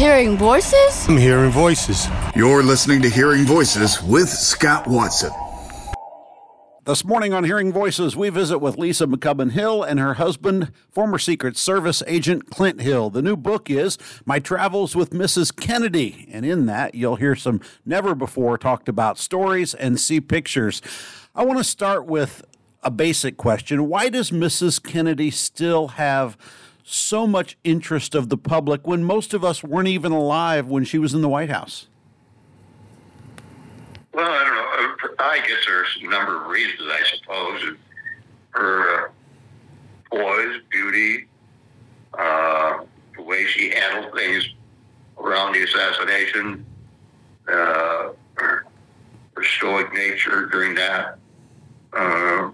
Hearing 0.00 0.38
voices? 0.38 1.06
I'm 1.10 1.18
hearing 1.18 1.50
voices. 1.50 2.08
You're 2.34 2.62
listening 2.62 3.02
to 3.02 3.10
Hearing 3.10 3.44
Voices 3.44 4.02
with 4.02 4.30
Scott 4.30 4.86
Watson. 4.86 5.30
This 6.86 7.04
morning 7.04 7.34
on 7.34 7.44
Hearing 7.44 7.70
Voices, 7.70 8.16
we 8.16 8.30
visit 8.30 8.60
with 8.60 8.78
Lisa 8.78 9.06
McCubbin 9.06 9.50
Hill 9.50 9.82
and 9.82 10.00
her 10.00 10.14
husband, 10.14 10.72
former 10.90 11.18
Secret 11.18 11.58
Service 11.58 12.02
agent 12.06 12.48
Clint 12.48 12.80
Hill. 12.80 13.10
The 13.10 13.20
new 13.20 13.36
book 13.36 13.68
is 13.68 13.98
My 14.24 14.38
Travels 14.38 14.96
with 14.96 15.10
Mrs. 15.10 15.54
Kennedy, 15.54 16.26
and 16.32 16.46
in 16.46 16.64
that, 16.64 16.94
you'll 16.94 17.16
hear 17.16 17.36
some 17.36 17.60
never 17.84 18.14
before 18.14 18.56
talked 18.56 18.88
about 18.88 19.18
stories 19.18 19.74
and 19.74 20.00
see 20.00 20.18
pictures. 20.18 20.80
I 21.34 21.44
want 21.44 21.58
to 21.58 21.64
start 21.64 22.06
with 22.06 22.42
a 22.82 22.90
basic 22.90 23.36
question 23.36 23.86
Why 23.86 24.08
does 24.08 24.30
Mrs. 24.30 24.82
Kennedy 24.82 25.30
still 25.30 25.88
have 25.88 26.38
so 26.90 27.26
much 27.26 27.56
interest 27.64 28.14
of 28.14 28.28
the 28.28 28.36
public 28.36 28.86
when 28.86 29.04
most 29.04 29.32
of 29.34 29.44
us 29.44 29.62
weren't 29.62 29.88
even 29.88 30.12
alive 30.12 30.66
when 30.66 30.84
she 30.84 30.98
was 30.98 31.14
in 31.14 31.22
the 31.22 31.28
White 31.28 31.50
House? 31.50 31.88
Well, 34.12 34.28
I 34.28 34.44
don't 34.44 34.54
know. 35.08 35.14
I 35.24 35.38
guess 35.38 35.58
there's 35.66 35.98
a 36.02 36.08
number 36.08 36.42
of 36.42 36.48
reasons, 36.48 36.88
I 36.90 37.02
suppose. 37.16 37.76
Her 38.50 39.06
uh, 39.06 39.08
poise, 40.10 40.60
beauty, 40.70 41.26
uh, 42.18 42.78
the 43.16 43.22
way 43.22 43.46
she 43.46 43.70
handled 43.70 44.12
things 44.14 44.48
around 45.18 45.52
the 45.52 45.62
assassination, 45.62 46.66
uh, 47.48 48.10
her, 48.34 48.64
her 49.36 49.44
stoic 49.44 49.92
nature 49.92 50.46
during 50.46 50.74
that. 50.74 51.18
Uh, 51.92 52.50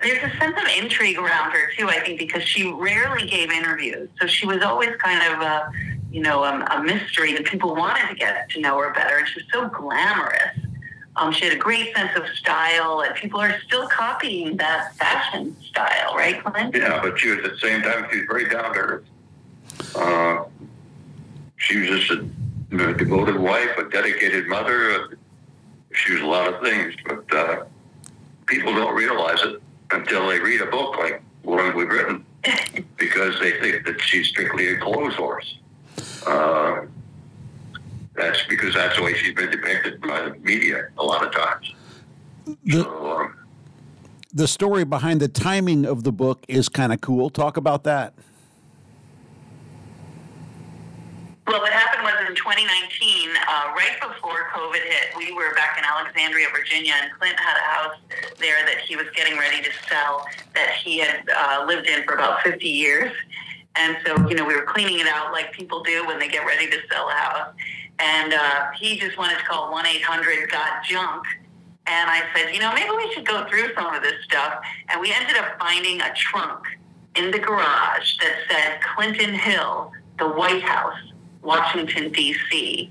there's 0.00 0.22
a 0.22 0.36
sense 0.38 0.56
of 0.56 0.68
intrigue 0.82 1.18
around 1.18 1.50
her 1.50 1.70
too. 1.76 1.88
I 1.88 2.00
think 2.00 2.18
because 2.18 2.42
she 2.42 2.70
rarely 2.72 3.26
gave 3.26 3.50
interviews, 3.50 4.08
so 4.20 4.26
she 4.26 4.46
was 4.46 4.62
always 4.62 4.94
kind 4.96 5.20
of 5.32 5.40
a, 5.40 5.72
you 6.10 6.20
know, 6.20 6.44
a, 6.44 6.64
a 6.70 6.82
mystery 6.82 7.32
that 7.34 7.44
people 7.44 7.74
wanted 7.74 8.08
to 8.08 8.14
get 8.14 8.48
to 8.50 8.60
know 8.60 8.78
her 8.78 8.92
better. 8.92 9.18
And 9.18 9.28
she 9.28 9.40
was 9.40 9.46
so 9.52 9.68
glamorous. 9.68 10.56
Um, 11.16 11.32
she 11.32 11.44
had 11.46 11.52
a 11.52 11.58
great 11.58 11.94
sense 11.96 12.16
of 12.16 12.28
style, 12.28 13.00
and 13.00 13.12
people 13.16 13.40
are 13.40 13.60
still 13.66 13.88
copying 13.88 14.56
that 14.58 14.94
fashion 14.94 15.56
style, 15.62 16.14
right, 16.14 16.42
Clint? 16.44 16.76
Yeah, 16.76 17.00
but 17.02 17.18
she 17.18 17.30
was 17.30 17.44
at 17.44 17.50
the 17.50 17.58
same 17.58 17.82
time 17.82 18.06
she 18.12 18.18
was 18.18 18.26
very 18.28 18.48
down 18.48 18.72
to 18.72 18.78
earth. 18.78 19.04
Uh, 19.96 20.44
she 21.56 21.78
was 21.78 21.88
just 21.88 22.10
a 22.12 22.94
devoted 22.94 23.36
wife, 23.36 23.76
a 23.78 23.90
dedicated 23.90 24.46
mother. 24.46 25.18
she 25.92 26.12
was 26.12 26.22
a 26.22 26.26
lot 26.26 26.54
of 26.54 26.62
things, 26.62 26.94
but 27.04 27.34
uh, 27.34 27.64
people 28.46 28.72
don't 28.72 28.94
realize 28.94 29.42
it 29.42 29.60
until 29.90 30.28
they 30.28 30.38
read 30.38 30.60
a 30.60 30.66
book 30.66 30.96
like 30.98 31.22
one 31.42 31.74
we've 31.76 31.88
written 31.88 32.24
because 32.96 33.38
they 33.40 33.58
think 33.60 33.84
that 33.86 34.00
she's 34.00 34.28
strictly 34.28 34.68
a 34.68 34.78
clothes 34.78 35.14
horse. 35.14 35.58
Uh, 36.26 36.82
that's 38.14 38.42
because 38.48 38.74
that's 38.74 38.96
the 38.96 39.02
way 39.02 39.14
she's 39.14 39.34
been 39.34 39.50
depicted 39.50 40.00
by 40.00 40.22
the 40.22 40.30
media 40.40 40.88
a 40.98 41.04
lot 41.04 41.24
of 41.24 41.32
times. 41.32 41.72
The, 42.64 42.82
so, 42.82 43.16
um, 43.16 43.34
the 44.32 44.48
story 44.48 44.84
behind 44.84 45.20
the 45.20 45.28
timing 45.28 45.84
of 45.84 46.04
the 46.04 46.12
book 46.12 46.44
is 46.48 46.68
kind 46.68 46.92
of 46.92 47.00
cool. 47.00 47.30
Talk 47.30 47.56
about 47.56 47.84
that. 47.84 48.14
Well, 51.46 51.60
what 51.60 51.72
happened 51.72 51.97
was 51.97 51.97
in 52.28 52.34
2019, 52.34 53.30
uh, 53.48 53.72
right 53.74 53.96
before 54.02 54.50
COVID 54.52 54.82
hit, 54.84 55.16
we 55.16 55.32
were 55.32 55.54
back 55.54 55.78
in 55.78 55.84
Alexandria, 55.84 56.46
Virginia, 56.52 56.92
and 57.00 57.10
Clint 57.18 57.38
had 57.40 57.56
a 57.56 57.60
house 57.60 57.96
there 58.38 58.66
that 58.66 58.80
he 58.80 58.96
was 58.96 59.06
getting 59.16 59.38
ready 59.38 59.62
to 59.62 59.70
sell 59.88 60.26
that 60.54 60.74
he 60.74 60.98
had 60.98 61.24
uh, 61.34 61.64
lived 61.66 61.88
in 61.88 62.04
for 62.04 62.14
about 62.14 62.42
50 62.42 62.68
years. 62.68 63.12
And 63.76 63.96
so, 64.04 64.28
you 64.28 64.34
know, 64.34 64.44
we 64.44 64.54
were 64.54 64.66
cleaning 64.66 65.00
it 65.00 65.06
out 65.06 65.32
like 65.32 65.52
people 65.52 65.82
do 65.82 66.06
when 66.06 66.18
they 66.18 66.28
get 66.28 66.44
ready 66.44 66.68
to 66.68 66.76
sell 66.92 67.08
a 67.08 67.12
house. 67.12 67.54
And 67.98 68.34
uh, 68.34 68.66
he 68.78 68.98
just 68.98 69.16
wanted 69.16 69.38
to 69.38 69.44
call 69.44 69.72
1 69.72 69.86
800 69.86 70.50
Got 70.50 70.84
Junk. 70.84 71.24
And 71.86 72.10
I 72.10 72.24
said, 72.34 72.52
you 72.52 72.60
know, 72.60 72.74
maybe 72.74 72.90
we 72.94 73.10
should 73.14 73.26
go 73.26 73.48
through 73.48 73.74
some 73.74 73.94
of 73.94 74.02
this 74.02 74.22
stuff. 74.24 74.60
And 74.90 75.00
we 75.00 75.14
ended 75.14 75.36
up 75.38 75.58
finding 75.58 76.02
a 76.02 76.12
trunk 76.14 76.62
in 77.16 77.30
the 77.30 77.38
garage 77.38 78.18
that 78.18 78.34
said 78.50 78.80
Clinton 78.94 79.32
Hill, 79.32 79.92
the 80.18 80.28
White 80.28 80.62
House. 80.62 80.98
Washington, 81.48 82.12
D.C. 82.12 82.90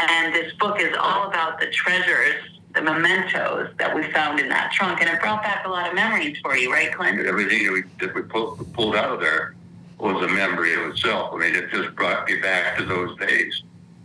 And 0.00 0.34
this 0.34 0.52
book 0.60 0.78
is 0.78 0.94
all 1.00 1.28
about 1.28 1.58
the 1.58 1.70
treasures, 1.70 2.34
the 2.74 2.82
mementos 2.82 3.70
that 3.78 3.96
we 3.96 4.02
found 4.12 4.38
in 4.38 4.50
that 4.50 4.70
trunk. 4.70 5.00
And 5.00 5.08
it 5.08 5.18
brought 5.18 5.42
back 5.42 5.66
a 5.66 5.70
lot 5.70 5.88
of 5.88 5.94
memories 5.94 6.36
for 6.42 6.54
you, 6.54 6.70
right, 6.70 6.92
Clint? 6.92 7.26
Everything 7.26 7.64
that 7.64 7.72
we, 7.72 7.82
that 8.00 8.14
we 8.14 8.20
pulled, 8.20 8.70
pulled 8.74 8.96
out 8.96 9.14
of 9.14 9.20
there 9.20 9.54
was 9.98 10.22
a 10.22 10.28
memory 10.28 10.74
of 10.74 10.90
itself. 10.90 11.30
I 11.32 11.38
mean, 11.38 11.54
it 11.54 11.70
just 11.70 11.96
brought 11.96 12.28
me 12.28 12.36
back 12.36 12.76
to 12.76 12.84
those 12.84 13.16
days 13.16 13.62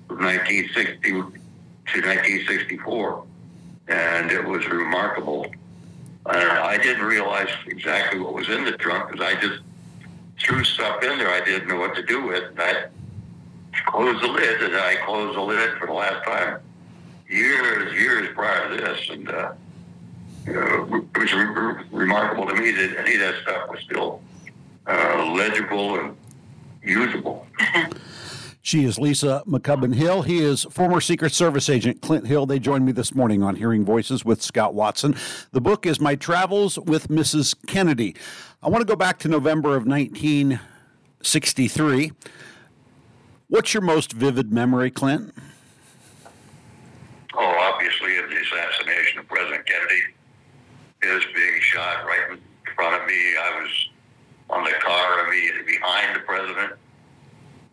of 0.10 0.20
1960 0.20 1.12
to 1.12 1.20
1964. 1.20 3.26
And 3.90 4.32
it 4.32 4.46
was 4.46 4.66
remarkable. 4.70 5.48
And 6.28 6.38
I 6.38 6.78
didn't 6.78 7.06
realize 7.06 7.50
exactly 7.68 8.22
what 8.22 8.34
was 8.34 8.48
in 8.48 8.64
the 8.64 8.78
trunk 8.78 9.12
because 9.12 9.26
I 9.26 9.38
just 9.42 9.62
threw 10.40 10.64
stuff 10.64 11.04
in 11.04 11.18
there 11.18 11.30
I 11.30 11.44
didn't 11.44 11.68
know 11.68 11.78
what 11.78 11.94
to 11.96 12.04
do 12.04 12.26
with. 12.26 12.44
And 12.52 12.62
I 12.62 12.86
closed 13.96 14.24
the 14.24 14.28
lid, 14.28 14.62
and 14.62 14.76
I 14.76 14.98
closed 15.06 15.38
the 15.38 15.42
lid 15.42 15.78
for 15.78 15.88
the 15.88 15.94
last 15.94 16.26
time 16.26 16.60
years, 17.30 17.94
years 17.94 18.28
prior 18.36 18.68
to 18.70 18.76
this, 18.76 19.10
and 19.10 19.30
uh, 19.30 19.54
you 20.46 20.54
know, 20.54 21.08
it 21.14 21.18
was 21.18 21.34
re- 21.34 21.86
remarkable 21.92 22.46
to 22.48 22.56
me 22.56 22.72
that 22.72 22.98
any 23.00 23.14
of 23.16 23.22
that 23.22 23.36
stuff 23.42 23.70
was 23.70 23.80
still 23.82 24.22
uh, 24.88 25.32
legible 25.34 26.00
and 26.00 26.16
usable. 26.84 27.48
She 28.62 28.84
is 28.84 28.98
Lisa 28.98 29.44
McCubbin 29.46 29.94
Hill. 29.94 30.24
He 30.24 30.40
is 30.40 30.64
former 30.72 31.00
Secret 31.00 31.32
Service 31.34 31.70
agent 31.70 32.02
Clint 32.02 32.26
Hill. 32.26 32.48
They 32.48 32.58
joined 32.58 32.84
me 32.84 32.94
this 32.94 33.14
morning 33.14 33.44
on 33.44 33.56
Hearing 33.56 33.86
Voices 33.86 34.26
with 34.26 34.42
Scott 34.42 34.74
Watson. 34.74 35.16
The 35.52 35.62
book 35.62 35.86
is 35.86 36.00
My 36.00 36.16
Travels 36.16 36.80
with 36.80 37.10
Mrs. 37.10 37.54
Kennedy. 37.68 38.16
I 38.64 38.70
want 38.70 38.82
to 38.82 38.88
go 38.88 38.96
back 38.96 39.20
to 39.20 39.28
November 39.28 39.76
of 39.76 39.86
1963. 39.86 42.12
What's 43.48 43.74
your 43.74 43.82
most 43.82 44.14
vivid 44.14 44.52
memory, 44.52 44.90
Clint? 44.90 45.34
Oh, 47.36 47.72
obviously, 47.74 48.18
of 48.18 48.30
the 48.30 48.38
assassination 48.38 49.20
of 49.20 49.28
President 49.28 49.66
Kennedy. 49.68 50.02
His 51.04 51.24
being 51.36 51.62
shot 51.62 52.06
right 52.06 52.32
in 52.32 52.40
front 52.76 53.00
of 53.00 53.08
me. 53.08 53.14
I 53.14 53.62
was 53.62 53.90
on 54.50 54.64
the 54.64 54.72
car 54.82 55.28
immediately 55.28 55.74
behind 55.74 56.16
the 56.16 56.22
president. 56.22 56.74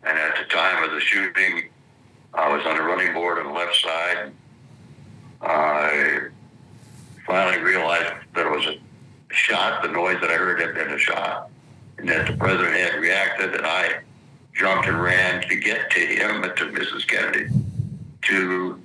And 0.03 0.17
at 0.17 0.37
the 0.37 0.43
time 0.53 0.83
of 0.83 0.91
the 0.91 0.99
shooting, 0.99 1.69
I 2.33 2.55
was 2.55 2.65
on 2.67 2.77
the 2.77 2.83
running 2.83 3.13
board 3.13 3.39
on 3.39 3.47
the 3.47 3.53
left 3.53 3.75
side. 3.75 4.31
I 5.41 6.27
finally 7.25 7.63
realized 7.63 8.13
that 8.35 8.45
it 8.45 8.51
was 8.51 8.65
a 8.65 9.33
shot. 9.33 9.81
The 9.81 9.89
noise 9.89 10.17
that 10.21 10.29
I 10.29 10.35
heard 10.35 10.59
had 10.59 10.75
been 10.75 10.91
a 10.91 10.99
shot. 10.99 11.49
And 11.97 12.07
that 12.09 12.27
the 12.27 12.37
president 12.37 12.75
had 12.75 12.99
reacted, 12.99 13.55
and 13.55 13.65
I 13.65 14.01
and 14.65 15.01
ran 15.01 15.41
to 15.49 15.55
get 15.55 15.89
to 15.91 15.99
him 15.99 16.43
and 16.43 16.55
to 16.55 16.65
Mrs. 16.65 17.07
Kennedy 17.07 17.47
to 18.23 18.79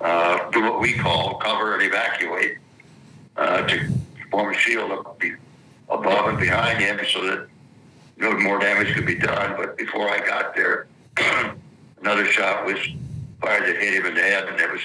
uh, 0.00 0.50
do 0.50 0.62
what 0.62 0.80
we 0.80 0.94
call 0.94 1.34
cover 1.34 1.74
and 1.74 1.82
evacuate, 1.82 2.58
uh, 3.36 3.62
to 3.62 3.88
form 4.30 4.52
a 4.52 4.58
shield 4.58 4.90
above 5.88 6.28
and 6.28 6.38
behind 6.38 6.80
him 6.80 6.98
so 7.12 7.24
that 7.24 7.46
no 8.16 8.36
more 8.38 8.58
damage 8.58 8.92
could 8.94 9.06
be 9.06 9.14
done. 9.14 9.56
But 9.56 9.76
before 9.76 10.08
I 10.08 10.18
got 10.18 10.54
there, 10.54 10.88
another 12.00 12.24
shot 12.26 12.64
was 12.66 12.78
fired 13.40 13.66
that 13.66 13.80
hit 13.80 13.94
him 13.94 14.06
in 14.06 14.14
the 14.14 14.22
head, 14.22 14.48
and 14.48 14.60
it 14.60 14.70
was 14.70 14.82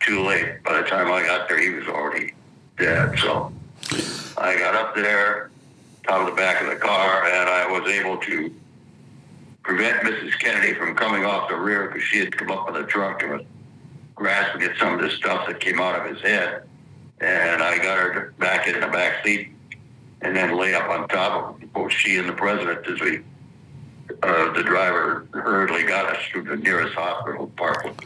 too 0.00 0.24
late. 0.24 0.62
By 0.62 0.80
the 0.80 0.88
time 0.88 1.10
I 1.10 1.24
got 1.26 1.48
there, 1.48 1.60
he 1.60 1.70
was 1.70 1.88
already 1.88 2.34
dead. 2.78 3.18
So 3.18 3.52
I 4.38 4.56
got 4.58 4.74
up 4.74 4.94
there, 4.94 5.50
top 6.06 6.20
of 6.20 6.26
the 6.26 6.40
back 6.40 6.62
of 6.62 6.68
the 6.68 6.76
car, 6.76 7.24
and 7.24 7.48
I 7.48 7.66
was 7.66 7.88
able 7.90 8.16
to 8.18 8.54
prevent 9.62 10.02
Mrs. 10.02 10.38
Kennedy 10.38 10.74
from 10.74 10.94
coming 10.94 11.24
off 11.24 11.48
the 11.48 11.56
rear 11.56 11.88
because 11.88 12.02
she 12.02 12.18
had 12.18 12.36
come 12.36 12.50
up 12.50 12.68
in 12.68 12.74
the 12.74 12.84
trunk 12.84 13.22
and 13.22 13.32
was 13.32 13.42
grasping 14.14 14.62
at 14.62 14.76
some 14.78 14.94
of 14.94 15.00
the 15.00 15.10
stuff 15.10 15.46
that 15.46 15.60
came 15.60 15.80
out 15.80 15.98
of 15.98 16.14
his 16.14 16.22
head. 16.22 16.64
And 17.20 17.62
I 17.62 17.78
got 17.78 17.98
her 17.98 18.34
back 18.38 18.66
in 18.66 18.80
the 18.80 18.88
back 18.88 19.24
seat 19.24 19.50
and 20.22 20.36
then 20.36 20.56
lay 20.56 20.74
up 20.74 20.88
on 20.88 21.08
top 21.08 21.60
of 21.60 21.72
both 21.72 21.92
she 21.92 22.16
and 22.16 22.28
the 22.28 22.32
president 22.32 22.86
as 22.86 23.00
we, 23.00 23.20
uh, 24.22 24.52
the 24.52 24.62
driver 24.62 25.26
hurriedly 25.32 25.84
got 25.84 26.06
us 26.06 26.22
to 26.32 26.42
the 26.42 26.56
nearest 26.56 26.94
hospital, 26.94 27.50
Parkland. 27.56 28.00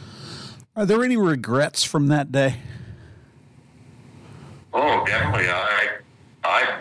Are 0.75 0.85
there 0.85 1.03
any 1.03 1.17
regrets 1.17 1.83
from 1.83 2.07
that 2.07 2.31
day? 2.31 2.57
Oh, 4.73 5.03
definitely. 5.05 5.49
I 5.49 5.97
I 6.43 6.77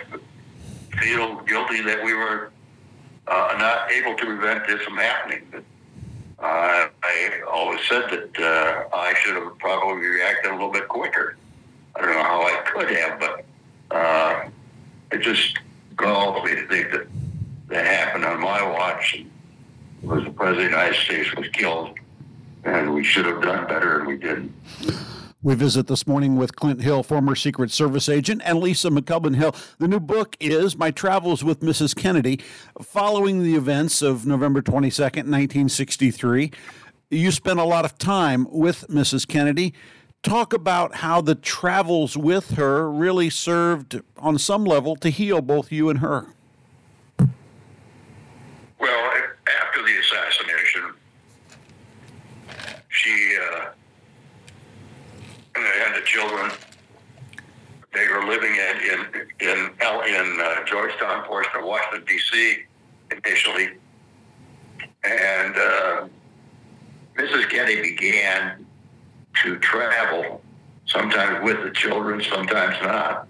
feel 1.00 1.40
guilty 1.42 1.80
that 1.82 2.04
we 2.04 2.12
were 2.12 2.50
uh, 3.28 3.56
not 3.58 3.90
able 3.90 4.14
to 4.16 4.24
prevent 4.24 4.66
this 4.66 4.80
from 4.82 4.96
happening. 4.96 5.42
But 5.50 5.64
uh, 6.38 6.88
I 7.02 7.42
always 7.50 7.80
said 7.88 8.10
that 8.10 8.38
uh, 8.38 8.96
I 8.96 9.14
should 9.14 9.34
have 9.34 9.58
probably 9.58 10.06
reacted 10.06 10.50
a 10.50 10.54
little 10.54 10.72
bit 10.72 10.88
quicker. 10.88 11.36
I 11.94 12.00
don't 12.02 12.10
know 12.10 12.22
how 12.22 12.42
I 12.42 12.62
could 12.66 12.90
have, 12.90 13.20
but 13.20 13.44
uh, 13.90 14.48
it 15.12 15.22
just 15.22 15.58
galls 15.96 16.44
me 16.44 16.54
to 16.54 16.68
think 16.68 16.90
that 16.92 17.06
that 17.68 17.86
happened 17.86 18.24
on 18.24 18.40
my 18.40 18.62
watch. 18.62 19.16
And 19.16 19.30
was 20.02 20.24
the 20.24 20.30
President 20.30 20.66
of 20.66 20.70
the 20.70 20.76
United 20.76 21.00
States 21.00 21.34
was 21.34 21.48
killed, 21.48 21.98
and 22.64 22.94
we 22.94 23.02
should 23.02 23.24
have 23.24 23.42
done 23.42 23.66
better, 23.66 23.98
and 23.98 24.06
we 24.06 24.16
didn't. 24.16 24.52
We 25.42 25.54
visit 25.54 25.86
this 25.86 26.06
morning 26.06 26.36
with 26.36 26.56
Clint 26.56 26.80
Hill, 26.80 27.02
former 27.02 27.34
Secret 27.34 27.70
Service 27.70 28.08
agent, 28.08 28.40
and 28.44 28.58
Lisa 28.58 28.88
McCubbin 28.88 29.36
Hill. 29.36 29.54
The 29.78 29.86
new 29.86 30.00
book 30.00 30.34
is 30.40 30.78
My 30.78 30.90
Travels 30.90 31.44
with 31.44 31.60
Mrs. 31.60 31.94
Kennedy, 31.94 32.40
following 32.80 33.42
the 33.42 33.54
events 33.54 34.00
of 34.00 34.26
November 34.26 34.62
22nd, 34.62 35.28
1963. 35.28 36.50
You 37.10 37.30
spent 37.30 37.60
a 37.60 37.64
lot 37.64 37.84
of 37.84 37.98
time 37.98 38.48
with 38.50 38.86
Mrs. 38.88 39.28
Kennedy. 39.28 39.74
Talk 40.22 40.54
about 40.54 40.96
how 40.96 41.20
the 41.20 41.34
travels 41.34 42.16
with 42.16 42.52
her 42.52 42.90
really 42.90 43.28
served, 43.28 44.00
on 44.16 44.38
some 44.38 44.64
level, 44.64 44.96
to 44.96 45.10
heal 45.10 45.42
both 45.42 45.70
you 45.70 45.90
and 45.90 45.98
her. 45.98 46.28
Well, 47.18 47.28
after 49.62 49.82
the 49.82 49.96
assassination, 49.98 50.94
she 52.88 53.36
uh, 53.38 53.66
had 55.54 55.96
the 55.96 56.02
children. 56.16 56.50
They 57.92 58.08
were 58.08 58.24
living 58.26 58.54
in 58.54 58.76
in 58.90 59.00
in, 59.40 59.58
in 60.08 60.40
uh, 60.40 60.64
Georgetown, 60.64 61.24
portion 61.24 61.52
of 61.58 61.64
Washington 61.64 62.04
D.C. 62.06 62.58
initially, 63.10 63.68
and 65.04 65.56
uh, 65.56 66.08
Mrs. 67.16 67.48
Kennedy 67.48 67.82
began 67.82 68.66
to 69.42 69.58
travel, 69.58 70.40
sometimes 70.86 71.44
with 71.44 71.62
the 71.62 71.70
children, 71.70 72.22
sometimes 72.22 72.76
not. 72.82 73.28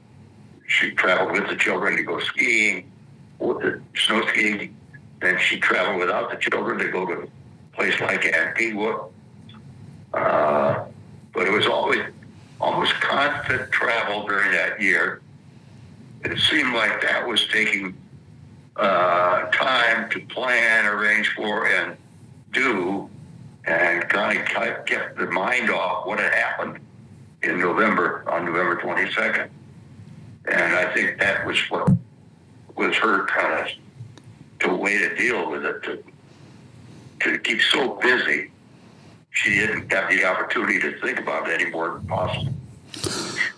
She 0.68 0.90
traveled 0.92 1.32
with 1.32 1.48
the 1.48 1.56
children 1.56 1.96
to 1.96 2.02
go 2.02 2.18
skiing, 2.20 2.90
with 3.38 3.60
the 3.60 3.80
snow 3.94 4.26
skiing 4.28 4.76
then 5.20 5.38
she 5.38 5.58
traveled 5.58 5.98
without 5.98 6.30
the 6.30 6.36
children 6.36 6.78
to 6.78 6.88
go 6.88 7.06
to 7.06 7.22
a 7.22 7.26
place 7.76 7.98
like 8.00 8.24
Antigua. 8.26 9.08
Uh, 10.12 10.84
but 11.32 11.46
it 11.46 11.52
was 11.52 11.66
always 11.66 12.00
almost 12.60 12.94
constant 12.94 13.70
travel 13.70 14.26
during 14.26 14.50
that 14.52 14.80
year. 14.80 15.20
It 16.24 16.38
seemed 16.38 16.74
like 16.74 17.02
that 17.02 17.26
was 17.26 17.46
taking 17.48 17.96
uh, 18.76 19.46
time 19.50 20.10
to 20.10 20.20
plan, 20.26 20.86
arrange 20.86 21.28
for, 21.34 21.66
and 21.66 21.96
do, 22.52 23.08
and 23.64 24.08
kind 24.08 24.38
of 24.38 24.84
kept 24.86 25.18
the 25.18 25.26
mind 25.26 25.70
off 25.70 26.06
what 26.06 26.18
had 26.18 26.32
happened 26.32 26.78
in 27.42 27.58
November, 27.58 28.24
on 28.28 28.44
November 28.44 28.76
22nd. 28.76 29.48
And 30.48 30.74
I 30.74 30.92
think 30.94 31.18
that 31.18 31.46
was 31.46 31.58
what 31.70 31.90
was 32.76 32.96
her 32.96 33.26
kind 33.26 33.66
of 33.66 33.72
to 34.60 34.74
way 34.74 34.98
to 34.98 35.14
deal 35.16 35.50
with 35.50 35.64
it, 35.64 35.82
to, 35.84 36.02
to 37.20 37.38
keep 37.38 37.60
so 37.60 37.96
busy, 37.96 38.50
she 39.36 39.50
didn't 39.50 39.92
have 39.92 40.08
the 40.08 40.24
opportunity 40.24 40.80
to 40.80 40.98
think 41.00 41.20
about 41.20 41.48
it 41.48 41.60
any 41.60 41.70
more 41.70 41.92
than 41.92 42.06
possible. 42.06 42.52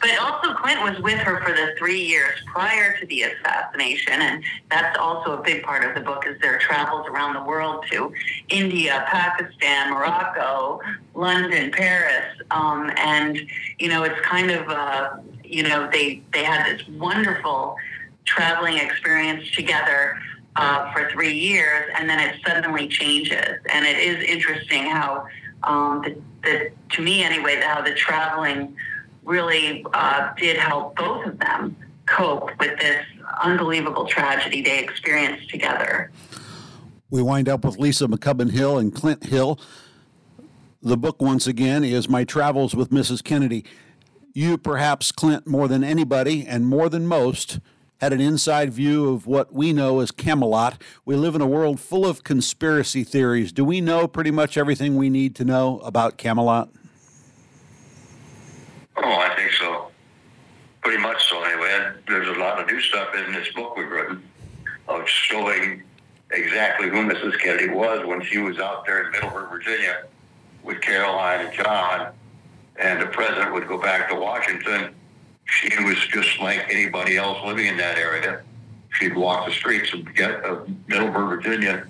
But 0.00 0.10
also, 0.20 0.54
Clint 0.54 0.80
was 0.82 0.98
with 1.00 1.19
her 1.19 1.40
for 1.40 1.52
the 1.52 1.75
three 1.78 2.00
years 2.00 2.40
prior 2.46 2.98
to 2.98 3.06
the 3.06 3.22
assassination, 3.22 4.14
and 4.14 4.44
that's 4.70 4.98
also 4.98 5.38
a 5.38 5.42
big 5.42 5.62
part 5.62 5.84
of 5.84 5.94
the 5.94 6.00
book. 6.00 6.25
Is 6.26 6.40
their 6.40 6.58
travels 6.58 7.06
around 7.06 7.34
the 7.34 7.42
world 7.42 7.84
to 7.90 8.12
India, 8.48 9.04
Pakistan, 9.08 9.90
Morocco, 9.90 10.80
London, 11.14 11.70
Paris, 11.70 12.26
um, 12.50 12.90
and 12.96 13.40
you 13.78 13.88
know, 13.88 14.02
it's 14.02 14.20
kind 14.20 14.50
of 14.50 14.69
uh, 14.69 15.10
you 15.44 15.62
know 15.62 15.88
they 15.92 16.22
they 16.32 16.44
had 16.44 16.66
this 16.66 16.86
wonderful 16.88 17.76
traveling 18.24 18.78
experience 18.78 19.50
together 19.52 20.19
uh, 20.58 20.92
for 20.92 21.10
three 21.10 21.34
years, 21.34 21.90
and 21.96 22.08
then 22.10 22.19
it 22.19 22.40
suddenly 22.46 22.88
changes. 22.88 23.58
And 23.72 23.86
it 23.86 23.96
is 23.96 24.28
interesting 24.28 24.84
how, 24.84 25.26
um, 25.62 26.02
the, 26.02 26.16
the, 26.43 26.70
to 26.90 27.02
me 27.02 27.22
anyway, 27.22 27.60
how 27.60 27.82
the 27.82 27.94
traveling 27.94 28.76
really 29.25 29.84
uh, 29.93 30.32
did 30.37 30.56
help 30.56 30.96
both 30.96 31.26
of 31.26 31.38
them 31.38 31.76
cope 32.06 32.50
with 32.58 32.78
this 32.78 33.05
unbelievable 33.43 34.06
tragedy 34.06 34.62
they 34.62 34.78
experienced 34.78 35.50
together. 35.50 36.10
We 37.10 37.22
wind 37.22 37.49
up 37.49 37.64
with 37.64 37.78
Lisa 37.78 38.06
McCubbin 38.06 38.50
Hill 38.50 38.78
and 38.78 38.94
Clint 38.94 39.25
Hill. 39.25 39.58
The 40.82 40.96
book, 40.96 41.20
once 41.20 41.46
again, 41.46 41.84
is 41.84 42.08
My 42.08 42.25
Travels 42.25 42.75
with 42.75 42.90
Mrs. 42.90 43.22
Kennedy. 43.22 43.64
You, 44.32 44.56
perhaps, 44.58 45.10
Clint, 45.10 45.46
more 45.46 45.69
than 45.69 45.82
anybody 45.82 46.46
and 46.46 46.66
more 46.66 46.88
than 46.88 47.06
most, 47.06 47.58
had 47.98 48.12
an 48.12 48.20
inside 48.20 48.72
view 48.72 49.08
of 49.12 49.26
what 49.26 49.52
we 49.52 49.72
know 49.72 50.00
as 50.00 50.10
Camelot. 50.10 50.80
We 51.04 51.16
live 51.16 51.34
in 51.34 51.40
a 51.40 51.46
world 51.46 51.80
full 51.80 52.06
of 52.06 52.22
conspiracy 52.24 53.04
theories. 53.04 53.52
Do 53.52 53.64
we 53.64 53.80
know 53.80 54.06
pretty 54.06 54.30
much 54.30 54.56
everything 54.56 54.96
we 54.96 55.10
need 55.10 55.34
to 55.36 55.44
know 55.44 55.80
about 55.80 56.16
Camelot? 56.16 56.70
Oh, 58.96 59.02
I 59.02 59.34
think 59.36 59.52
so. 59.52 59.90
Pretty 60.82 61.02
much 61.02 61.28
so, 61.28 61.42
anyway. 61.42 61.92
There's 62.06 62.28
a 62.28 62.40
lot 62.40 62.60
of 62.60 62.66
new 62.68 62.80
stuff 62.80 63.14
in 63.14 63.32
this 63.32 63.48
book 63.52 63.76
we've 63.76 63.90
written 63.90 64.22
of 64.86 65.08
showing 65.08 65.82
exactly 66.30 66.88
who 66.88 67.04
Mrs. 67.08 67.38
Kennedy 67.40 67.68
was 67.68 68.06
when 68.06 68.22
she 68.22 68.38
was 68.38 68.58
out 68.58 68.86
there 68.86 69.04
in 69.04 69.12
Middleburg, 69.12 69.50
Virginia 69.50 70.04
with 70.62 70.80
Caroline 70.80 71.46
and 71.46 71.54
John, 71.54 72.12
and 72.76 73.00
the 73.00 73.06
president 73.06 73.52
would 73.52 73.66
go 73.66 73.78
back 73.80 74.08
to 74.10 74.14
Washington 74.14 74.94
she 75.48 75.70
was 75.82 75.96
just 76.08 76.38
like 76.40 76.66
anybody 76.70 77.16
else 77.16 77.38
living 77.44 77.66
in 77.66 77.76
that 77.78 77.98
area. 77.98 78.42
She'd 78.90 79.16
walk 79.16 79.46
the 79.46 79.52
streets 79.52 79.92
of, 79.92 80.00
of 80.44 80.68
Middleburg, 80.86 81.28
Virginia. 81.28 81.86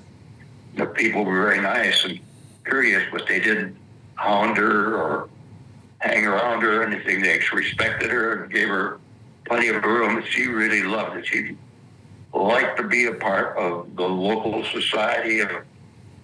The 0.77 0.87
people 0.87 1.25
were 1.25 1.43
very 1.43 1.61
nice 1.61 2.05
and 2.05 2.21
curious, 2.65 3.03
but 3.13 3.27
they 3.27 3.41
didn't 3.41 3.77
hound 4.15 4.57
her 4.57 4.97
or 4.97 5.29
hang 5.99 6.25
around 6.25 6.63
her 6.63 6.83
or 6.83 6.87
anything. 6.87 7.21
They 7.21 7.41
respected 7.53 8.11
her 8.11 8.45
and 8.45 8.53
gave 8.53 8.69
her 8.69 9.01
plenty 9.47 9.69
of 9.69 9.83
room. 9.83 10.23
She 10.29 10.47
really 10.47 10.83
loved 10.83 11.17
it. 11.17 11.27
She 11.27 11.57
liked 12.33 12.77
to 12.77 12.85
be 12.85 13.07
a 13.07 13.15
part 13.15 13.57
of 13.57 13.97
the 13.97 14.09
local 14.09 14.65
society 14.67 15.41
of 15.41 15.51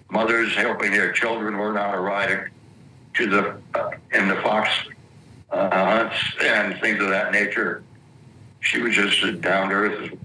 mothers 0.09 0.55
helping 0.55 0.91
their 0.91 1.11
children 1.11 1.57
learn 1.57 1.75
how 1.75 1.91
to 1.91 1.99
ride 1.99 2.49
to 3.15 3.27
the 3.27 3.91
in 4.13 4.27
the 4.29 4.35
fox 4.37 4.69
uh, 5.55 6.09
and 6.43 6.79
things 6.81 7.01
of 7.01 7.09
that 7.09 7.31
nature. 7.31 7.83
She 8.59 8.81
was 8.81 8.95
just 8.95 9.23
as 9.23 9.39
down 9.39 9.69
to 9.69 9.75
earth 9.75 10.11
as 10.11 10.17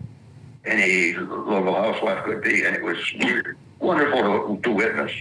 any 0.65 1.15
local 1.15 1.75
housewife 1.75 2.25
could 2.25 2.43
be, 2.43 2.65
and 2.65 2.75
it 2.75 2.83
was 2.83 2.97
weird, 3.21 3.57
wonderful 3.79 4.57
to, 4.57 4.63
to 4.63 4.71
witness 4.73 5.13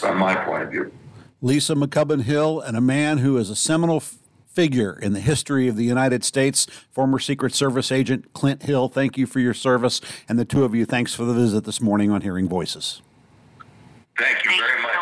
from 0.00 0.18
my 0.18 0.34
point 0.34 0.64
of 0.64 0.70
view. 0.70 0.92
Lisa 1.40 1.74
McCubbin 1.74 2.22
Hill, 2.22 2.60
and 2.60 2.76
a 2.76 2.80
man 2.80 3.18
who 3.18 3.36
is 3.36 3.50
a 3.50 3.56
seminal 3.56 3.96
f- 3.96 4.16
figure 4.46 4.98
in 5.00 5.12
the 5.12 5.20
history 5.20 5.66
of 5.68 5.76
the 5.76 5.84
United 5.84 6.24
States, 6.24 6.66
former 6.90 7.18
Secret 7.18 7.54
Service 7.54 7.90
agent 7.90 8.32
Clint 8.32 8.62
Hill. 8.62 8.88
Thank 8.88 9.16
you 9.16 9.26
for 9.26 9.40
your 9.40 9.54
service. 9.54 10.00
And 10.28 10.38
the 10.38 10.44
two 10.44 10.64
of 10.64 10.74
you, 10.74 10.84
thanks 10.84 11.14
for 11.14 11.24
the 11.24 11.34
visit 11.34 11.64
this 11.64 11.80
morning 11.80 12.10
on 12.10 12.20
Hearing 12.20 12.48
Voices. 12.48 13.02
Thank 14.18 14.44
you 14.44 14.50
very 14.50 14.82
much. 14.82 14.92